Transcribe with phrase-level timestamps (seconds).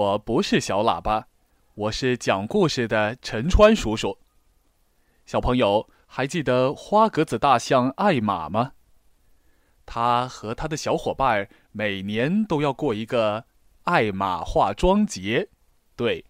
[0.00, 1.26] 我不是小喇叭，
[1.74, 4.16] 我是讲故事的陈川叔叔。
[5.26, 8.72] 小朋友还记得花格子大象艾玛吗？
[9.84, 13.44] 他和他的小伙伴每年都要过一个
[13.82, 15.50] 艾玛化妆节。
[15.96, 16.24] 对，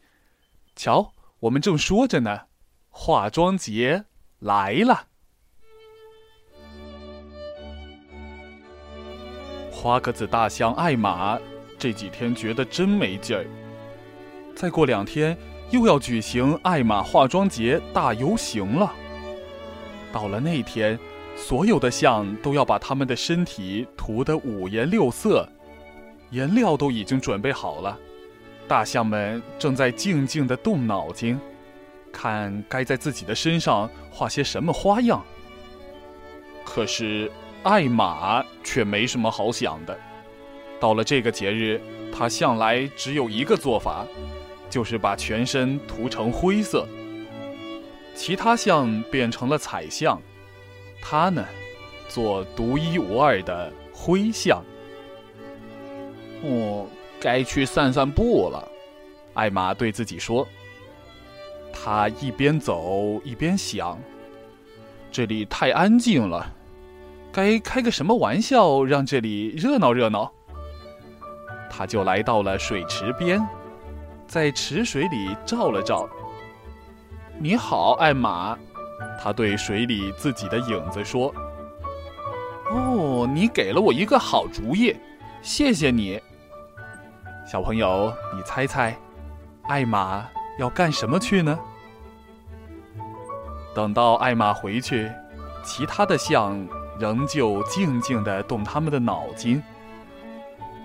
[0.74, 2.46] 瞧，我们正说着呢，
[2.88, 4.06] 化妆节
[4.40, 5.06] 来了。
[9.70, 11.38] 花格子大象艾玛
[11.80, 13.44] 这几天觉得真没劲儿。
[14.54, 15.36] 再过两天
[15.70, 18.92] 又要举行艾玛化妆节大游行了。
[20.12, 20.96] 到了那天，
[21.34, 25.48] 所有的象都要把他们的身体涂得五颜六色，
[26.30, 27.98] 颜料都已经准备好了。
[28.68, 31.40] 大象们正在静静地动脑筋，
[32.12, 35.24] 看该在自己的身上画些什么花样。
[36.64, 37.28] 可是。
[37.62, 39.94] 艾玛却没什么好想的。
[40.80, 44.06] 到了这个节日，他向来只有一个做法，
[44.70, 46.88] 就是把全身涂成灰色。
[48.14, 50.20] 其他象变成了彩象，
[51.00, 51.46] 他呢，
[52.08, 54.62] 做独一无二的灰象。
[56.42, 56.86] 哦，
[57.20, 58.66] 该去散散步了，
[59.34, 60.46] 艾玛对自己说。
[61.72, 63.98] 他一边走一边想，
[65.12, 66.54] 这里太安静了。
[67.32, 70.32] 该开个什么玩笑，让这里热闹热闹？
[71.80, 73.40] 他就来到了水池边，
[74.26, 76.06] 在池水里照了照。
[77.38, 78.54] 你好，艾玛，
[79.18, 81.34] 他对水里自己的影子说
[82.70, 84.94] ：“哦，你给了我一个好主意，
[85.40, 86.20] 谢谢你。”
[87.50, 88.94] 小朋友，你猜猜，
[89.62, 91.58] 艾玛要干什么去呢？
[93.74, 95.10] 等到艾玛回去，
[95.64, 96.60] 其他的象。
[96.98, 99.62] 仍旧静静地动他们的脑筋。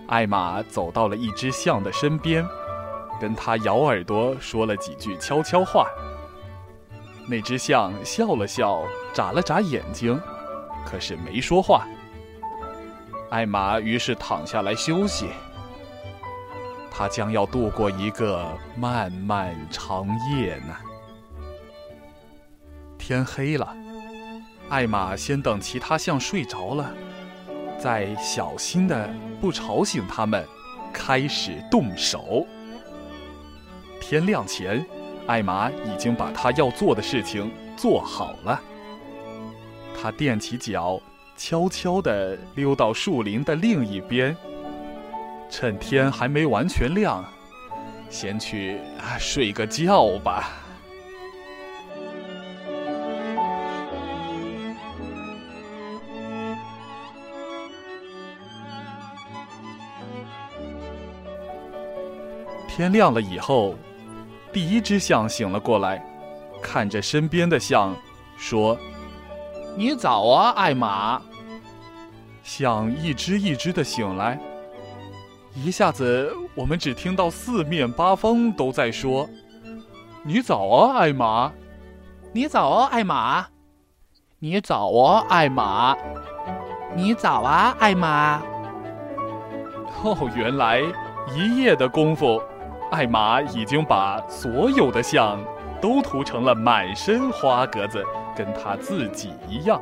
[0.07, 2.45] 艾玛走到了一只象的身边，
[3.19, 5.87] 跟他咬耳朵说了几句悄悄话。
[7.27, 8.83] 那只象笑了笑，
[9.13, 10.21] 眨了眨眼睛，
[10.85, 11.87] 可是没说话。
[13.31, 15.29] 艾玛于是躺下来休息。
[16.91, 20.75] 他将要度过一个漫漫长夜呢。
[22.97, 23.75] 天黑了。
[24.69, 26.93] 艾玛先等其他象睡着了，
[27.85, 29.07] 再小心的
[29.39, 30.43] 不吵醒他们，
[30.91, 32.43] 开始动手。
[34.01, 34.83] 天亮前，
[35.27, 38.59] 艾玛已经把他要做的事情做好了。
[39.95, 40.99] 他踮起脚，
[41.37, 44.35] 悄悄地溜到树林的另一边，
[45.47, 47.23] 趁天还没完全亮，
[48.09, 48.79] 先去
[49.19, 50.49] 睡个觉吧。
[62.75, 63.73] 天亮了以后，
[64.51, 66.05] 第一只象醒了过来，
[66.61, 67.95] 看着身边的象，
[68.35, 68.77] 说
[69.77, 71.21] ：“你早啊，艾玛。”
[72.43, 74.37] 象一只一只的醒来，
[75.53, 79.25] 一下子我们只听到四面八方都在说
[80.21, 81.53] ：“你早啊，艾玛！
[82.33, 83.45] 你早啊，艾玛！
[84.37, 85.95] 你早啊，艾玛！
[86.93, 88.41] 你早啊，艾玛！”
[90.03, 90.81] 哦，原来
[91.33, 92.41] 一夜的功夫。
[92.95, 95.37] 艾玛已经把所有的象
[95.81, 98.01] 都涂成了满身花格子，
[98.33, 99.81] 跟她自己一样。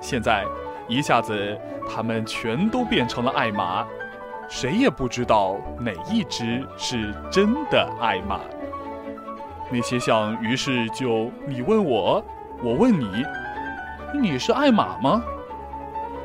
[0.00, 0.46] 现在
[0.88, 3.86] 一下子，他们全都变成了艾玛，
[4.48, 8.40] 谁也不知道哪一只是真的艾玛。
[9.70, 12.24] 那些象于是就你问我，
[12.62, 13.22] 我问你，
[14.18, 15.22] 你是艾玛吗？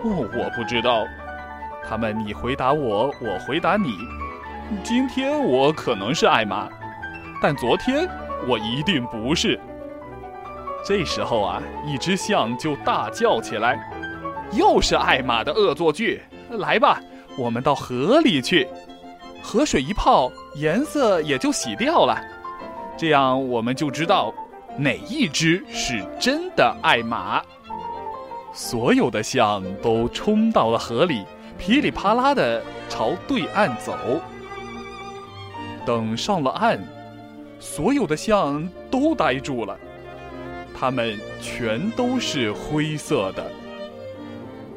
[0.04, 1.04] 哦，我不知道。
[1.86, 3.98] 他们你回答我，我回答你。
[4.83, 6.69] 今天我可能是艾玛，
[7.42, 8.07] 但昨天
[8.48, 9.60] 我一定不是。
[10.86, 13.80] 这时候啊，一只象就大叫起来
[14.54, 16.21] ：“又是艾玛的恶作剧！
[16.51, 17.01] 来吧，
[17.36, 18.68] 我们到河里去，
[19.42, 22.16] 河水一泡，颜色也就洗掉了。
[22.95, 24.31] 这样我们就知道
[24.77, 27.42] 哪一只是真的艾玛。”
[28.54, 31.25] 所有的象都冲到了河里，
[31.57, 33.98] 噼里啪啦的朝对岸走。
[35.86, 36.80] 等上了岸，
[37.60, 39.78] 所有的象都呆住了，
[40.74, 43.52] 它们全都是灰色的。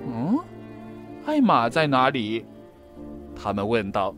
[0.06, 0.38] 嗯，
[1.26, 2.44] 艾玛在哪里？
[3.34, 4.14] 他们问道。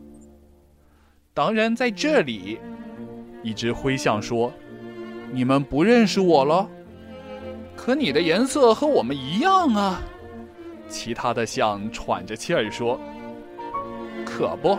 [1.33, 2.59] 当然在这里，
[3.43, 4.51] 一只灰象说
[5.33, 6.67] ：“你们不认识我了？
[7.75, 10.01] 可你的颜色和我们一样啊！”
[10.87, 12.99] 其他的象喘着气儿说
[14.25, 14.77] ：“可不。”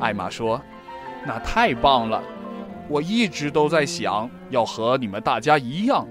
[0.00, 0.60] 艾玛说。
[1.26, 2.22] 那太棒了！
[2.88, 6.06] 我一直都在想要和你们大家一样。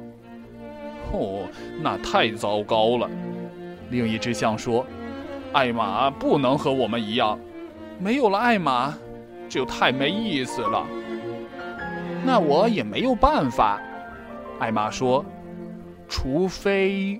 [1.11, 1.47] 哦，
[1.81, 3.09] 那太糟糕了。
[3.89, 4.85] 另一只象说
[5.51, 7.37] ：“艾玛不能和我们一样，
[7.97, 8.93] 没有了艾玛，
[9.49, 10.85] 就太没意思了。”
[12.23, 13.81] 那我也没有办法。
[14.59, 15.25] 艾玛说
[16.07, 17.19] ：“除非……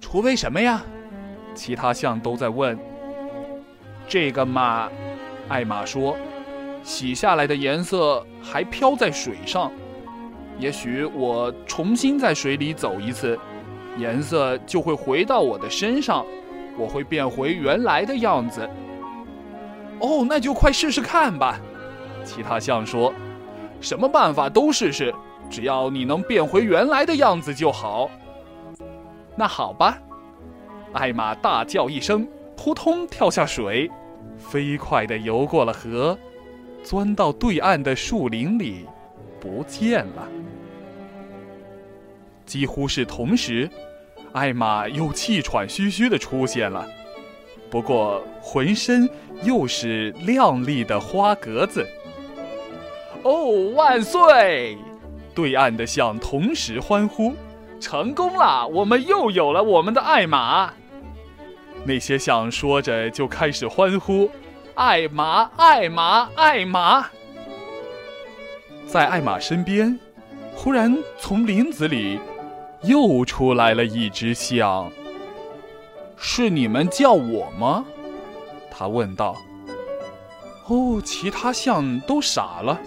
[0.00, 0.82] 除非什么呀？”
[1.54, 2.76] 其他象都在问。
[4.08, 4.90] 这个嘛，
[5.48, 6.16] 艾玛说。
[6.82, 9.70] 洗下来的颜色还飘在水上，
[10.58, 13.38] 也许我重新在水里走一次，
[13.96, 16.24] 颜色就会回到我的身上，
[16.76, 18.68] 我会变回原来的样子。
[20.00, 21.60] 哦，那就快试试看吧！
[22.24, 23.12] 其他象说
[23.80, 25.14] ：“什么办法都试试，
[25.48, 28.10] 只要你能变回原来的样子就好。”
[29.36, 29.96] 那好吧，
[30.92, 32.26] 艾玛大叫一声，
[32.56, 33.90] 扑通跳下水，
[34.36, 36.18] 飞快地游过了河。
[36.82, 38.86] 钻到对岸的树林里，
[39.40, 40.28] 不见了。
[42.44, 43.70] 几乎是同时，
[44.32, 46.86] 艾玛又气喘吁吁的出现了，
[47.70, 49.08] 不过浑身
[49.42, 51.86] 又是亮丽的花格子。
[53.22, 54.76] 哦，万岁！
[55.34, 57.32] 对岸的象同时欢呼
[57.80, 58.66] ：“成功了！
[58.66, 60.74] 我们又有了我们的艾玛！”
[61.86, 64.28] 那些象说着就开始欢呼。
[64.74, 67.04] 艾玛，艾玛，艾玛！
[68.86, 69.98] 在艾玛身边，
[70.54, 72.18] 忽然从林子里
[72.82, 74.90] 又出来了一只象。
[76.16, 77.84] 是你们叫我吗？
[78.70, 79.36] 他问道。
[80.66, 82.80] 哦，其他象都傻了，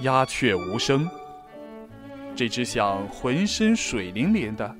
[0.00, 1.08] 鸦雀无声。
[2.34, 4.74] 这只象浑身水灵灵的，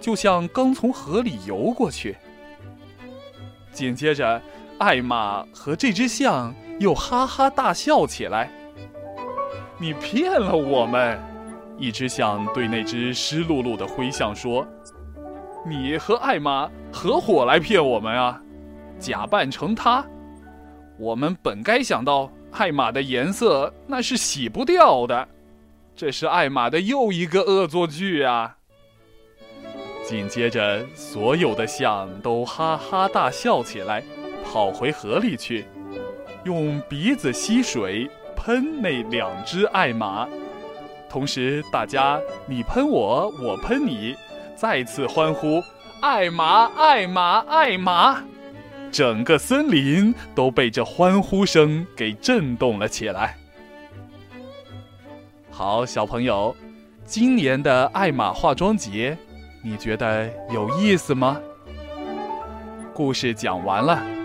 [0.00, 2.16] 就像刚从河里游过去。
[3.70, 4.40] 紧接着。
[4.78, 8.50] 艾玛和这只象又哈哈大笑起来。
[9.78, 11.18] 你骗了我们！
[11.76, 14.66] 一只象对那只湿漉漉的灰象说
[15.64, 18.42] ：“你和艾玛合伙来骗我们啊，
[18.98, 20.04] 假扮成他。
[20.98, 25.28] 我们本该想到艾玛的颜色那是洗不掉的，
[25.94, 28.56] 这是艾玛的又一个恶作剧啊！”
[30.04, 34.02] 紧接着，所有的象都哈哈大笑起来。
[34.50, 35.66] 跑回河里去，
[36.44, 40.26] 用鼻子吸水喷那两只艾玛，
[41.08, 44.16] 同时大家你喷我，我喷你，
[44.56, 45.62] 再次欢呼：
[46.00, 48.22] 艾玛，艾玛，艾玛！
[48.90, 53.36] 整个森林都被这欢呼声给震动了起来。
[55.50, 56.56] 好，小朋友，
[57.04, 59.14] 今年的艾玛化妆节，
[59.62, 61.38] 你觉得有意思吗？
[62.94, 64.17] 故事讲完了。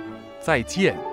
[0.43, 1.12] 再见。